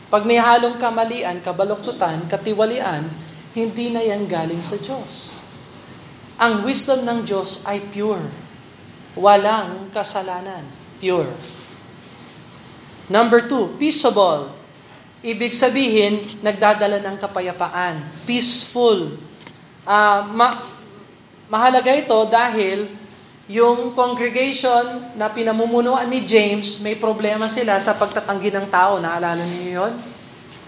[0.10, 3.06] Pag may halong kamalian, kabaluktutan, katiwalian,
[3.54, 5.38] hindi na yan galing sa Diyos.
[6.42, 8.26] Ang wisdom ng Diyos ay pure.
[9.14, 10.66] Walang kasalanan.
[10.98, 11.30] Pure.
[13.06, 14.54] Number two, peaceable.
[15.22, 18.02] Ibig sabihin, nagdadala ng kapayapaan.
[18.26, 19.14] Peaceful.
[19.86, 20.62] Uh, ma-
[21.50, 22.90] mahalaga ito dahil
[23.50, 29.02] yung congregation na pinamumunuan ni James, may problema sila sa pagtatanggi ng tao.
[29.02, 29.94] Naalala niyo yon?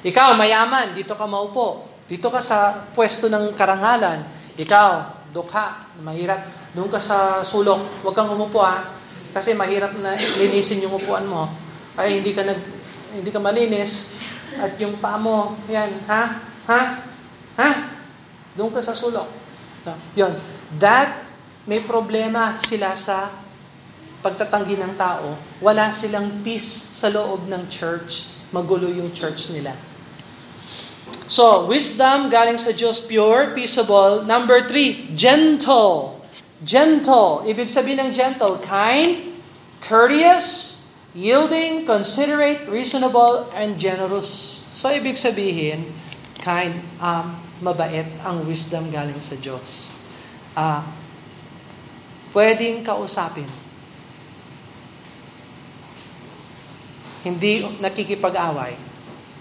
[0.01, 1.85] Ikaw, mayaman, dito ka maupo.
[2.09, 4.25] Dito ka sa pwesto ng karangalan.
[4.57, 4.89] Ikaw,
[5.29, 6.41] dukha, mahirap.
[6.73, 8.81] Doon ka sa sulok, huwag kang umupo ha.
[9.29, 11.53] Kasi mahirap na linisin yung upuan mo.
[11.93, 12.59] Ay, hindi ka nag,
[13.13, 14.17] hindi ka malinis.
[14.57, 16.41] At yung paa mo, yan, ha?
[16.65, 16.81] Ha?
[17.61, 17.69] Ha?
[18.57, 19.29] Doon ka sa sulok.
[20.17, 20.33] Yon.
[20.81, 21.30] That
[21.69, 23.29] may problema sila sa
[24.21, 28.29] pagtatanggi ng tao, wala silang peace sa loob ng church.
[28.53, 29.73] Magulo yung church nila.
[31.31, 34.27] So, wisdom galing sa Diyos, pure, peaceable.
[34.27, 36.19] Number three, gentle.
[36.61, 37.47] Gentle.
[37.47, 39.31] Ibig sabihin ng gentle, kind,
[39.79, 40.77] courteous,
[41.15, 44.59] yielding, considerate, reasonable, and generous.
[44.75, 45.95] So, ibig sabihin,
[46.43, 49.95] kind, um, mabait ang wisdom galing sa Diyos.
[50.51, 50.83] Uh,
[52.31, 53.47] pwedeng kausapin.
[57.21, 58.75] Hindi nakikipag-away.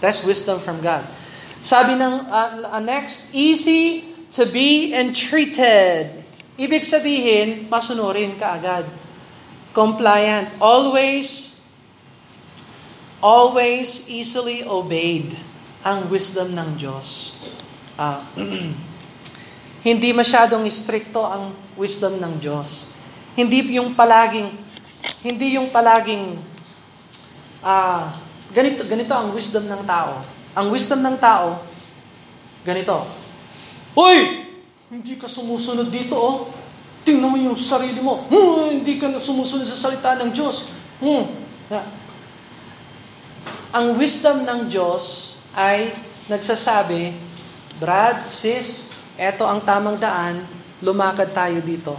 [0.04, 1.04] That's wisdom from God.
[1.60, 6.24] Sabi ng uh, uh, next, easy to be entreated.
[6.60, 8.84] Ibig sabihin, masunurin ka agad.
[9.72, 10.52] Compliant.
[10.60, 11.56] Always,
[13.24, 15.36] always easily obeyed
[15.84, 17.36] ang wisdom ng Diyos.
[17.96, 18.20] Uh,
[19.80, 22.92] Hindi masyadong stricto ang wisdom ng Diyos.
[23.32, 24.52] Hindi yung palaging
[25.20, 26.36] hindi yung palaging
[27.64, 28.12] ah,
[28.52, 30.20] ganito ganito ang wisdom ng tao.
[30.52, 31.64] Ang wisdom ng tao
[32.64, 33.08] ganito.
[33.96, 34.48] Hoy!
[34.90, 36.50] Hindi ka sumusunod dito oh.
[37.06, 38.26] Tingnan mo yung sarili mo.
[38.28, 40.68] Hmm, hindi ka sumusunod sa salita ng Diyos.
[41.00, 41.24] Hmm.
[43.70, 45.94] Ang wisdom ng Diyos ay
[46.26, 47.14] nagsasabi,
[47.78, 48.89] Brad, sis,
[49.20, 50.48] eto ang tamang daan,
[50.80, 51.92] lumakad tayo dito.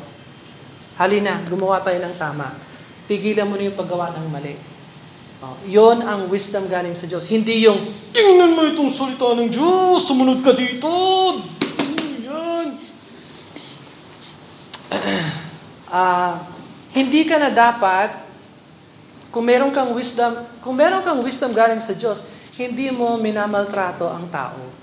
[0.98, 2.50] Halina, gumawa tayo ng tama.
[3.06, 4.58] Tigilan mo na yung paggawa ng mali.
[5.42, 7.30] Oh, yon ang wisdom galing sa Diyos.
[7.30, 7.78] Hindi yung,
[8.14, 10.90] tingnan mo itong salita ng Diyos, sumunod ka dito.
[12.26, 12.68] Yan.
[15.94, 16.34] uh,
[16.98, 18.18] hindi ka na dapat,
[19.30, 22.26] kung meron kang wisdom, kung meron kang wisdom galing sa Diyos,
[22.58, 24.81] hindi mo minamaltrato ang tao.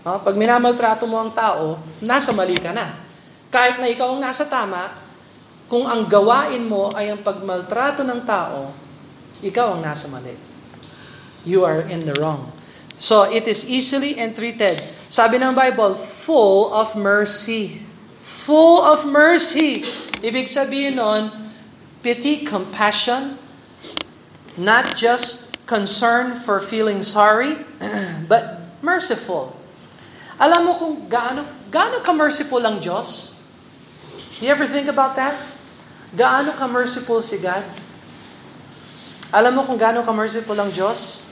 [0.00, 2.96] Uh, pag minamaltrato mo ang tao, nasa mali ka na.
[3.52, 4.96] Kahit na ikaw ang nasa tama,
[5.68, 8.72] kung ang gawain mo ay ang pagmaltrato ng tao,
[9.44, 10.34] ikaw ang nasa mali.
[11.44, 12.48] You are in the wrong.
[13.00, 14.80] So, it is easily entreated.
[15.08, 17.84] Sabi ng Bible, full of mercy.
[18.20, 19.84] Full of mercy.
[20.20, 21.32] Ibig sabihin nun,
[22.00, 23.40] pity, compassion,
[24.56, 27.56] not just concern for feeling sorry,
[28.32, 29.59] but merciful.
[30.40, 33.36] Alam mo kung gaano, gaano ka-merciful ang Diyos?
[34.40, 35.36] You ever think about that?
[36.16, 37.60] Gaano ka-merciful si God?
[39.36, 41.28] Alam mo kung gaano ka-merciful ang Diyos?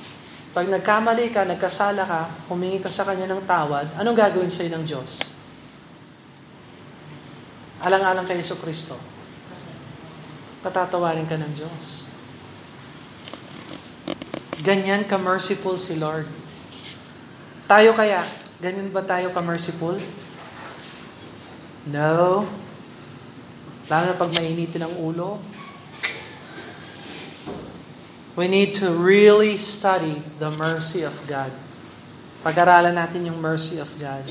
[0.52, 4.84] Pag nagkamali ka, nagkasala ka, humingi ka sa Kanya ng tawad, anong gagawin sa'yo ng
[4.84, 5.24] Diyos?
[7.80, 8.98] Alang-alang kay Yeso Kristo.
[10.60, 12.04] Patatawarin ka ng Diyos.
[14.60, 16.28] Ganyan ka-merciful si Lord.
[17.70, 18.20] Tayo kaya,
[18.58, 19.98] ganyan ba tayo ka-merciful?
[21.88, 22.44] No.
[23.88, 25.40] Lalo na pag mainitin ang ulo,
[28.38, 31.50] We need to really study the mercy of God.
[32.46, 34.22] Pag-aralan natin yung mercy of God.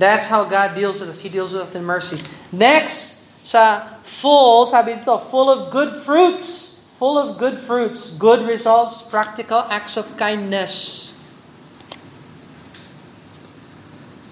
[0.00, 1.20] That's how God deals with us.
[1.20, 2.16] He deals with us in mercy.
[2.48, 6.80] Next, sa full, sabi dito, full of good fruits.
[6.96, 11.12] Full of good fruits, good results, practical acts of kindness.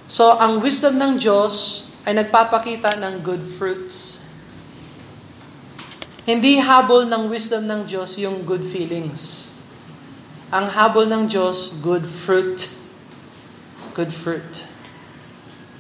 [0.05, 4.29] So, ang wisdom ng Diyos ay nagpapakita ng good fruits.
[6.29, 9.53] Hindi habol ng wisdom ng Diyos yung good feelings.
[10.53, 12.69] Ang habol ng Diyos, good fruit.
[13.97, 14.69] Good fruit.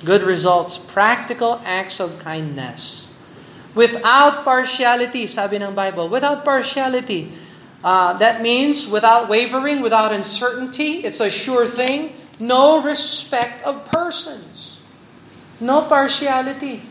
[0.04, 0.76] Good results.
[0.76, 3.08] Practical acts of kindness.
[3.76, 6.08] Without partiality, sabi ng Bible.
[6.08, 7.32] Without partiality.
[7.84, 11.04] Uh, that means without wavering, without uncertainty.
[11.04, 12.16] It's a sure thing.
[12.42, 14.82] No respect of persons.
[15.62, 16.82] No partiality.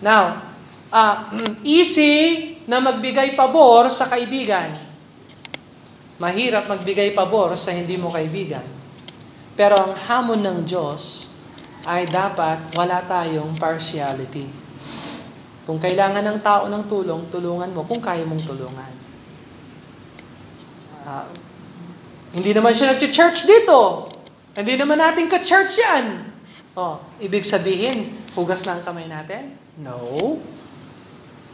[0.00, 0.48] Now,
[0.88, 1.28] uh,
[1.64, 4.78] easy na magbigay pabor sa kaibigan.
[6.16, 8.64] Mahirap magbigay pabor sa hindi mo kaibigan.
[9.58, 11.32] Pero ang hamon ng Diyos
[11.84, 14.46] ay dapat wala tayong partiality.
[15.66, 18.92] Kung kailangan ng tao ng tulong, tulungan mo kung kaya mong tulungan.
[21.02, 21.26] Uh,
[22.32, 24.10] hindi naman siya nag-church dito.
[24.52, 26.28] Hindi naman natin ka-church yan.
[26.76, 29.56] Oh, ibig sabihin, hugas na ang kamay natin?
[29.80, 30.36] No.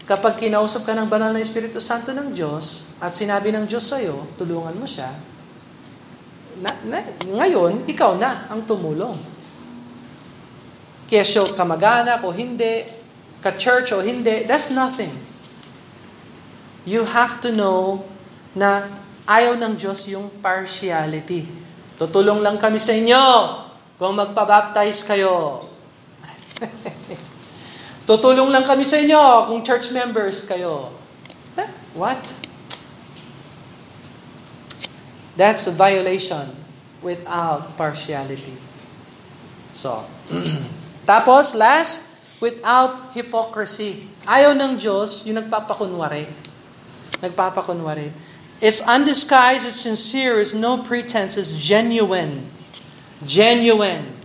[0.03, 4.35] Kapag kinausap ka ng banal na Espiritu Santo ng Diyos at sinabi ng Diyos sa'yo,
[4.35, 5.15] tulungan mo siya,
[6.59, 9.19] na, na, ngayon, ikaw na ang tumulong.
[11.07, 12.83] Kesyo kamag-anak o hindi,
[13.39, 15.15] ka-church o hindi, that's nothing.
[16.83, 18.03] You have to know
[18.59, 18.91] na
[19.29, 21.68] ayaw ng Diyos yung partiality.
[21.99, 23.25] Tutulong lang kami sa inyo
[23.99, 25.67] kung magpabaptize kayo.
[28.09, 30.95] Tutulong lang kami sa inyo kung church members kayo.
[31.99, 32.31] What?
[35.35, 36.55] That's a violation
[37.03, 38.55] without partiality.
[39.75, 40.07] So,
[41.11, 42.07] tapos last,
[42.39, 44.07] without hypocrisy.
[44.23, 46.31] Ayaw ng Diyos yung nagpapakunwari.
[47.19, 48.15] Nagpapakunwari.
[48.59, 52.51] It's undisguised, it's sincere, it's no pretense, it's genuine.
[53.23, 54.19] Genuine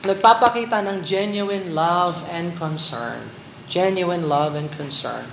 [0.00, 3.28] nagpapakita ng genuine love and concern.
[3.68, 5.28] Genuine love and concern.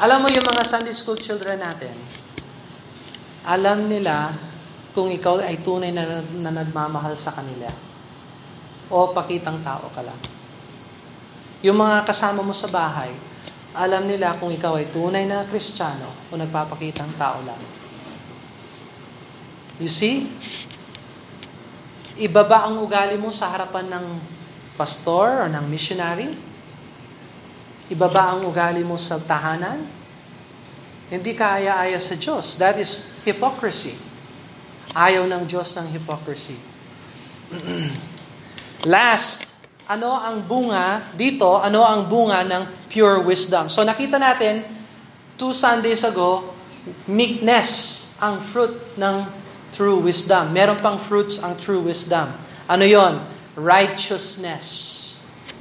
[0.00, 1.92] Alam mo yung mga Sunday school children natin,
[3.44, 4.32] alam nila
[4.96, 7.68] kung ikaw ay tunay na, na nagmamahal sa kanila
[8.88, 10.20] o pakitang tao ka lang.
[11.60, 13.12] Yung mga kasama mo sa bahay,
[13.76, 17.60] alam nila kung ikaw ay tunay na kristyano o nagpapakitang tao lang.
[19.76, 20.24] You see?
[22.16, 24.06] Iba ba ang ugali mo sa harapan ng
[24.80, 26.32] pastor o ng missionary?
[27.92, 29.84] Iba ba ang ugali mo sa tahanan?
[31.12, 32.56] Hindi ka aya-aya sa Diyos.
[32.56, 33.94] That is hypocrisy.
[34.96, 36.56] Ayaw ng Diyos ng hypocrisy.
[38.88, 39.55] Last,
[39.86, 41.62] ano ang bunga dito?
[41.62, 43.70] Ano ang bunga ng pure wisdom?
[43.70, 44.66] So nakita natin,
[45.38, 46.54] two Sundays ago,
[47.06, 49.26] meekness ang fruit ng
[49.70, 50.50] true wisdom.
[50.50, 52.34] Meron pang fruits ang true wisdom.
[52.66, 53.22] Ano yon?
[53.54, 54.66] Righteousness.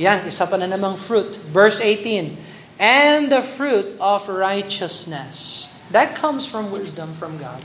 [0.02, 1.38] Yan, isa pa na namang fruit.
[1.54, 2.36] Verse 18.
[2.82, 5.70] And the fruit of righteousness.
[5.94, 7.64] That comes from wisdom from God.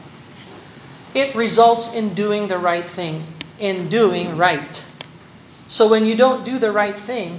[1.17, 3.27] It results in doing the right thing,
[3.59, 4.79] in doing right.
[5.71, 7.39] So when you don't do the right thing,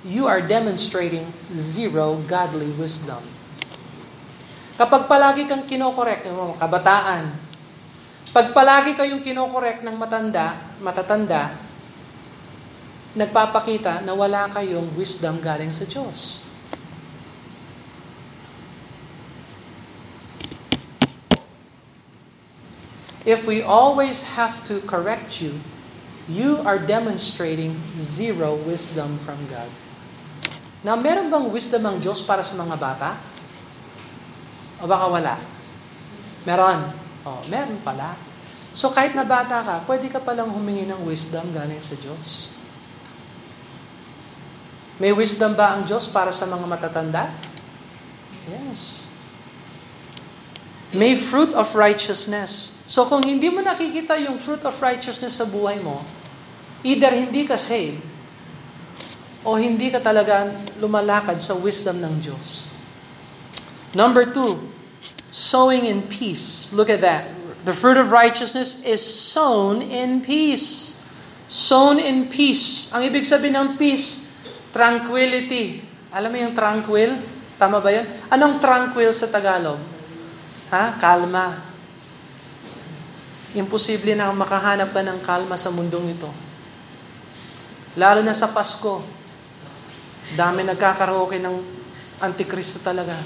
[0.00, 3.20] you are demonstrating zero godly wisdom.
[4.80, 7.36] Kapag palagi kang kinokorek ng kabataan,
[8.32, 11.52] pag palagi kayong kinokorek ng matanda, matatanda,
[13.12, 16.40] nagpapakita na wala kayong wisdom galing sa Diyos.
[23.28, 25.60] If we always have to correct you,
[26.30, 29.66] you are demonstrating zero wisdom from God.
[30.86, 33.18] Now, meron bang wisdom ang Diyos para sa mga bata?
[34.80, 35.36] O baka wala?
[36.48, 36.94] Meron.
[37.26, 38.16] O, meron pala.
[38.70, 42.48] So kahit na bata ka, pwede ka palang humingi ng wisdom galing sa Diyos.
[45.02, 47.34] May wisdom ba ang Diyos para sa mga matatanda?
[48.46, 49.10] Yes.
[50.94, 52.78] May fruit of righteousness.
[52.86, 56.02] So kung hindi mo nakikita yung fruit of righteousness sa buhay mo,
[56.82, 58.10] either hindi ka saved,
[59.40, 62.68] o hindi ka talaga lumalakad sa wisdom ng Diyos.
[63.96, 64.60] Number two,
[65.32, 66.70] sowing in peace.
[66.76, 67.32] Look at that.
[67.64, 70.96] The fruit of righteousness is sown in peace.
[71.50, 72.88] Sown in peace.
[72.94, 74.30] Ang ibig sabihin ng peace,
[74.70, 75.82] tranquility.
[76.14, 77.10] Alam mo yung tranquil?
[77.60, 78.06] Tama ba yan?
[78.32, 79.80] Anong tranquil sa Tagalog?
[80.70, 80.96] Ha?
[80.96, 81.60] Kalma.
[83.52, 86.30] Imposible na makahanap ka ng kalma sa mundong ito.
[87.98, 89.02] Lalo na sa Pasko.
[90.38, 91.56] Dami nagkakaraoke ng
[92.22, 93.18] Antikristo talaga.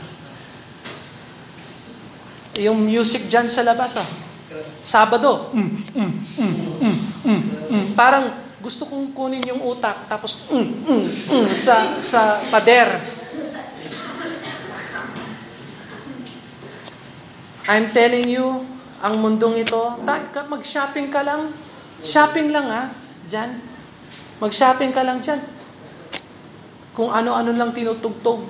[2.56, 4.08] Yung music dyan sa labas, ah.
[4.80, 5.50] Sabado.
[5.52, 7.86] Mm, mm, mm, mm, mm, mm.
[7.98, 8.30] Parang
[8.62, 12.96] gusto kong kunin yung utak, tapos mm, mm, mm, sa, sa pader.
[17.68, 18.64] I'm telling you,
[19.04, 20.00] ang mundong ito,
[20.48, 21.52] mag-shopping ka lang.
[22.00, 22.88] Shopping lang ah,
[23.28, 23.73] dyan.
[24.42, 25.42] Mag-shopping ka lang dyan
[26.94, 28.46] kung ano-ano lang tinutugtog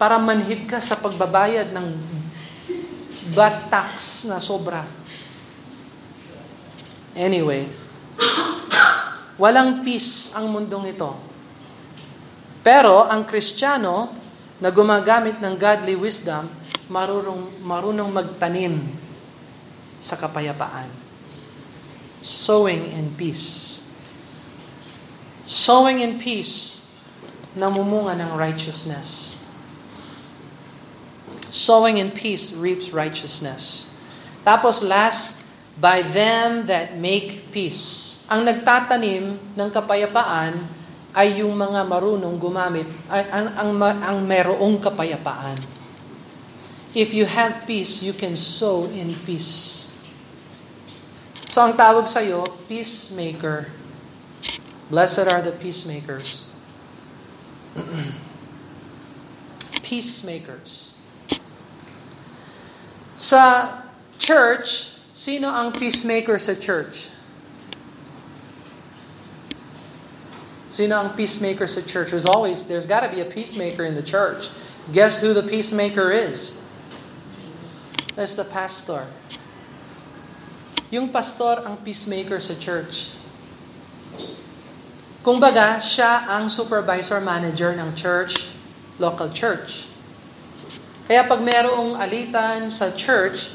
[0.00, 1.86] para manhid ka sa pagbabayad ng
[3.36, 4.84] bad tax na sobra.
[7.14, 7.68] Anyway,
[9.38, 11.14] walang peace ang mundong ito.
[12.64, 14.10] Pero ang Kristiyano
[14.58, 16.48] na gumagamit ng godly wisdom,
[16.88, 18.80] marunong, marunong magtanim
[20.00, 20.88] sa kapayapaan.
[22.24, 23.83] Sowing in peace.
[25.44, 26.88] Sowing in peace
[27.52, 29.40] namumunga ng righteousness.
[31.52, 33.86] Sowing in peace reaps righteousness.
[34.42, 35.44] Tapos last,
[35.78, 38.22] by them that make peace.
[38.26, 40.64] Ang nagtatanim ng kapayapaan
[41.14, 43.70] ay yung mga marunong gumamit, ay, ang, ang,
[44.02, 45.60] ang merong kapayapaan.
[46.94, 49.90] If you have peace, you can sow in peace.
[51.46, 53.70] So ang tawag sa iyo, peacemaker.
[54.90, 56.52] Blessed are the peacemakers.
[59.82, 60.94] Peacemakers.
[63.16, 63.80] Sa
[64.18, 67.08] church, sino ang peacemaker sa church?
[70.68, 72.10] Sino ang peacemaker sa church?
[72.10, 74.50] There's always, there's got to be a peacemaker in the church.
[74.90, 76.60] Guess who the peacemaker is?
[78.18, 79.06] That's the pastor.
[80.90, 83.14] Yung pastor ang peacemaker sa church.
[85.24, 88.52] Kung baga, siya ang supervisor manager ng church,
[89.00, 89.88] local church.
[91.08, 93.48] Kaya pag merong alitan sa church,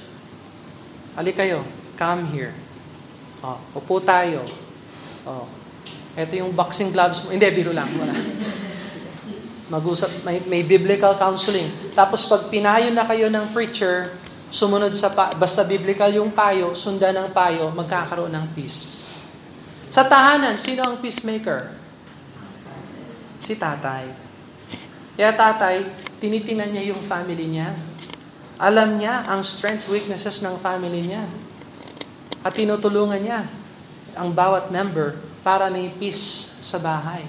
[1.13, 1.61] ali kayo,
[1.93, 2.57] come here.
[3.45, 4.49] Oh, upo tayo.
[5.29, 5.45] Oh,
[6.17, 7.37] ito yung boxing gloves mo.
[7.37, 7.93] Hindi, biro lang.
[8.01, 8.17] Wala.
[9.69, 11.69] Mag-usap, may, may biblical counseling.
[11.93, 14.17] Tapos pag pinayo na kayo ng preacher,
[14.49, 19.13] sumunod sa, pa, basta biblical yung payo, sundan ng payo, magkakaroon ng peace.
[19.89, 21.73] Sa tahanan, sino ang peacemaker?
[23.41, 24.05] Si tatay.
[25.17, 25.75] Kaya tatay,
[26.21, 27.73] tinitinan niya yung family niya.
[28.61, 31.25] Alam niya ang strengths, weaknesses ng family niya.
[32.45, 33.49] At tinutulungan niya
[34.13, 37.25] ang bawat member para may peace sa bahay.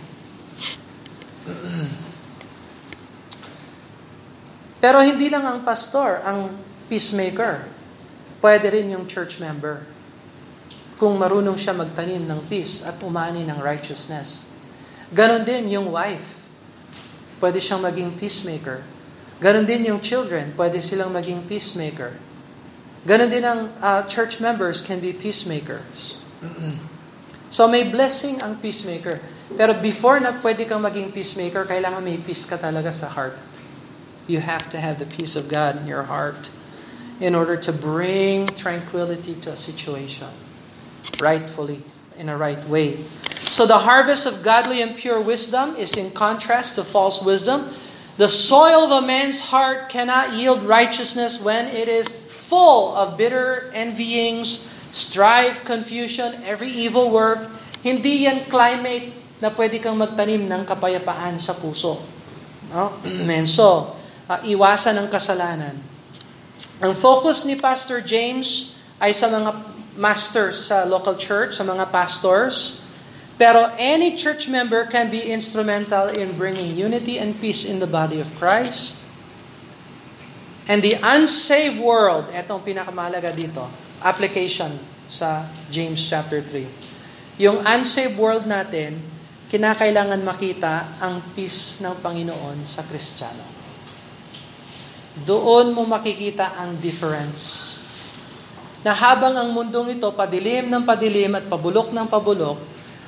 [4.84, 6.60] Pero hindi lang ang pastor ang
[6.92, 7.64] peacemaker.
[8.44, 9.99] Pwede rin yung church member
[11.00, 14.44] kung marunong siya magtanim ng peace at umani ng righteousness.
[15.08, 16.44] Ganon din yung wife.
[17.40, 18.84] Pwede siyang maging peacemaker.
[19.40, 20.52] Ganon din yung children.
[20.52, 22.20] Pwede silang maging peacemaker.
[23.08, 26.20] Ganon din ang uh, church members can be peacemakers.
[27.50, 29.18] So may blessing ang peacemaker.
[29.58, 33.34] Pero before na pwede kang maging peacemaker, kailangan may peace ka talaga sa heart.
[34.30, 36.54] You have to have the peace of God in your heart
[37.18, 40.30] in order to bring tranquility to a situation
[41.20, 41.82] rightfully,
[42.16, 43.00] in a right way.
[43.50, 47.74] So the harvest of godly and pure wisdom is in contrast to false wisdom.
[48.14, 53.72] The soil of a man's heart cannot yield righteousness when it is full of bitter
[53.74, 57.48] envyings, strife, confusion, every evil work.
[57.80, 61.98] Hindi yan climate na pwede kang magtanim ng kapayapaan sa puso.
[62.70, 63.00] No?
[63.26, 63.96] And so,
[64.28, 65.80] uh, iwasan ang kasalanan.
[66.78, 69.69] Ang focus ni Pastor James ay sa mga
[70.00, 72.80] masters sa local church, sa mga pastors.
[73.36, 78.16] Pero any church member can be instrumental in bringing unity and peace in the body
[78.16, 79.04] of Christ.
[80.64, 83.68] And the unsaved world, etong pinakamahalaga dito,
[84.00, 87.42] application sa James chapter 3.
[87.42, 89.00] Yung unsaved world natin,
[89.50, 93.42] kinakailangan makita ang peace ng Panginoon sa Kristiyano.
[95.26, 97.79] Doon mo makikita ang difference.
[98.80, 102.56] Na habang ang mundong ito padilim ng padilim at pabulok ng pabulok,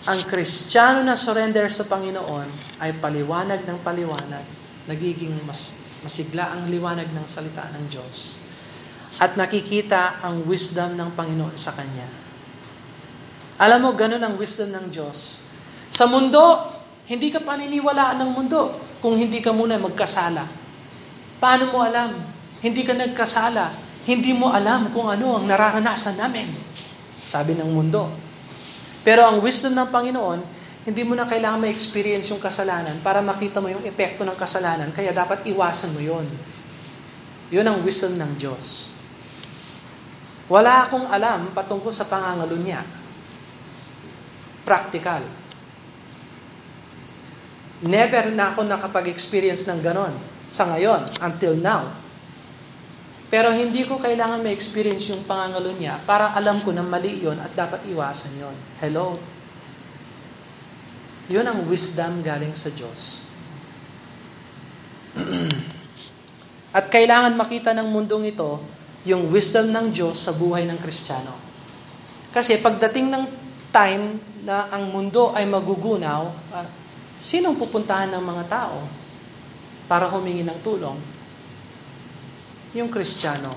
[0.02, 4.44] ang Kristiyano na surrender sa Panginoon ay paliwanag ng paliwanag,
[4.90, 8.36] nagiging mas masigla ang liwanag ng salita ng Diyos.
[9.22, 12.10] At nakikita ang wisdom ng Panginoon sa Kanya.
[13.62, 15.46] Alam mo, ganun ang wisdom ng Diyos.
[15.94, 16.66] Sa mundo,
[17.06, 20.48] hindi ka paniniwalaan ng mundo kung hindi ka muna magkasala.
[21.38, 22.18] Paano mo alam?
[22.58, 23.91] Hindi ka nagkasala.
[24.03, 26.50] Hindi mo alam kung ano ang nararanasan namin.
[27.30, 28.11] Sabi ng mundo.
[29.07, 30.40] Pero ang wisdom ng Panginoon,
[30.82, 34.90] hindi mo na kailangan ma-experience yung kasalanan para makita mo yung epekto ng kasalanan.
[34.90, 36.26] Kaya dapat iwasan mo yon.
[37.55, 38.90] Yun ang wisdom ng Diyos.
[40.50, 42.82] Wala akong alam patungkol sa pangangalo niya.
[44.66, 45.22] Practical.
[47.82, 50.14] Never na ako nakapag-experience ng ganon
[50.50, 52.01] sa ngayon, until now.
[53.33, 57.57] Pero hindi ko kailangan ma-experience yung pangangalo niya para alam ko na mali yon at
[57.57, 58.53] dapat iwasan yon.
[58.76, 59.16] Hello?
[61.33, 63.24] Yun ang wisdom galing sa Diyos.
[66.76, 68.61] at kailangan makita ng mundong ito
[69.09, 71.33] yung wisdom ng Diyos sa buhay ng Kristiyano.
[72.37, 73.24] Kasi pagdating ng
[73.72, 76.66] time na ang mundo ay magugunaw, uh,
[77.16, 78.85] sinong pupuntahan ng mga tao
[79.89, 81.11] para humingi ng tulong?
[82.72, 83.56] Yung Kristiyano.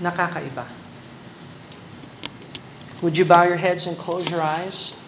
[0.00, 0.64] Nakakaiba.
[3.04, 5.00] Would you bow your heads and close your eyes?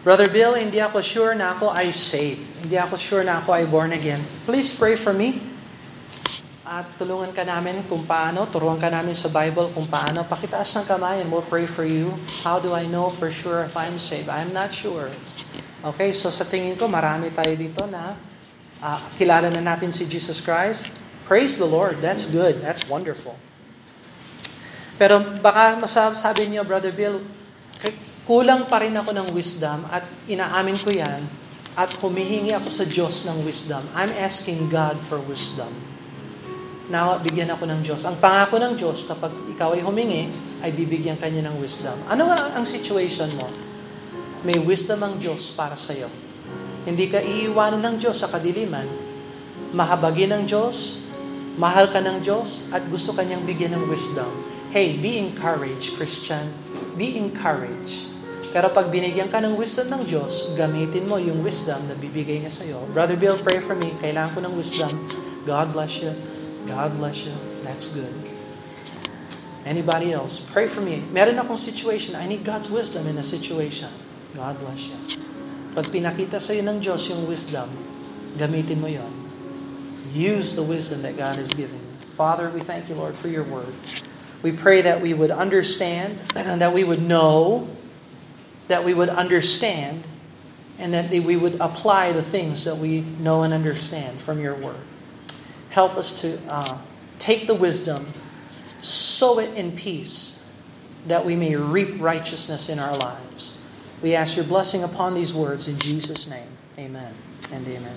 [0.04, 2.42] Brother Bill, hindi ako sure na ako ay saved.
[2.66, 4.26] Hindi ako sure na ako ay born again.
[4.50, 5.51] Please pray for me.
[6.72, 10.24] At tulungan ka namin kung paano, turuan ka namin sa Bible kung paano.
[10.24, 12.16] Pakitaas ng kamay and we'll pray for you.
[12.48, 14.32] How do I know for sure if I'm saved?
[14.32, 15.12] I'm not sure.
[15.84, 18.16] Okay, so sa tingin ko, marami tayo dito na
[18.80, 20.88] uh, kilala na natin si Jesus Christ.
[21.28, 22.00] Praise the Lord.
[22.00, 22.64] That's good.
[22.64, 23.36] That's wonderful.
[24.96, 27.20] Pero baka masasabi niyo, Brother Bill,
[28.24, 31.20] kulang pa rin ako ng wisdom at inaamin ko yan
[31.76, 33.84] at humihingi ako sa Diyos ng wisdom.
[33.92, 35.91] I'm asking God for wisdom.
[36.90, 38.02] Now, bigyan ako ng Diyos.
[38.10, 40.32] Ang pangako ng Diyos, kapag ikaw ay humingi,
[40.66, 41.94] ay bibigyan kanya ng wisdom.
[42.10, 43.46] Ano nga ang situation mo?
[44.42, 46.10] May wisdom ang Diyos para sa iyo.
[46.82, 48.90] Hindi ka iiwanan ng Diyos sa kadiliman.
[49.78, 51.06] Mahabagin ng Diyos,
[51.62, 54.34] mahal ka ng Diyos, at gusto kanyang bigyan ng wisdom.
[54.74, 56.50] Hey, be encouraged, Christian.
[56.98, 58.10] Be encouraged.
[58.52, 62.52] Pero pag binigyan ka ng wisdom ng Diyos, gamitin mo yung wisdom na bibigay niya
[62.52, 62.84] sa iyo.
[62.92, 63.96] Brother Bill, pray for me.
[64.04, 64.92] Kailangan ko ng wisdom.
[65.48, 66.12] God bless you.
[66.68, 67.34] God bless you.
[67.62, 68.14] That's good.
[69.66, 70.40] Anybody else?
[70.40, 71.06] Pray for me.
[71.14, 72.16] Meron akong situation.
[72.16, 73.90] I need God's wisdom in a situation.
[74.34, 74.98] God bless you.
[75.72, 77.70] Pag pinakita sa iyo ng Diyos yung wisdom,
[78.36, 79.14] gamitin mo yon.
[80.12, 81.80] Use the wisdom that God has given.
[82.12, 83.72] Father, we thank you, Lord, for your word.
[84.42, 87.70] We pray that we would understand and that we would know
[88.68, 90.08] that we would understand
[90.80, 94.82] and that we would apply the things that we know and understand from your word.
[95.72, 96.78] Help us to uh,
[97.18, 98.06] take the wisdom,
[98.80, 100.46] sow it in peace,
[101.08, 103.60] that we may reap righteousness in our lives.
[104.02, 106.50] We ask your blessing upon these words in Jesus' name.
[106.78, 107.14] Amen
[107.52, 107.96] and amen.